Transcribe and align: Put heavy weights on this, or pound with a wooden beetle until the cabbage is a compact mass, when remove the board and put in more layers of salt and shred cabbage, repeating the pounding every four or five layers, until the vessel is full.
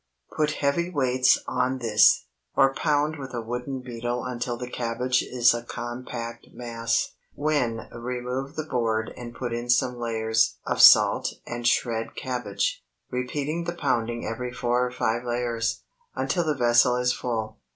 Put 0.35 0.53
heavy 0.53 0.89
weights 0.89 1.37
on 1.47 1.77
this, 1.77 2.25
or 2.55 2.73
pound 2.73 3.17
with 3.19 3.35
a 3.35 3.41
wooden 3.43 3.81
beetle 3.81 4.23
until 4.25 4.57
the 4.57 4.67
cabbage 4.67 5.21
is 5.21 5.53
a 5.53 5.61
compact 5.61 6.47
mass, 6.51 7.11
when 7.35 7.87
remove 7.93 8.55
the 8.55 8.63
board 8.63 9.13
and 9.15 9.35
put 9.35 9.53
in 9.53 9.67
more 9.79 9.91
layers 9.91 10.57
of 10.65 10.81
salt 10.81 11.33
and 11.45 11.67
shred 11.67 12.15
cabbage, 12.15 12.83
repeating 13.11 13.65
the 13.65 13.75
pounding 13.75 14.25
every 14.25 14.51
four 14.51 14.83
or 14.87 14.91
five 14.91 15.23
layers, 15.23 15.83
until 16.15 16.43
the 16.45 16.55
vessel 16.55 16.95
is 16.95 17.13
full. 17.13 17.59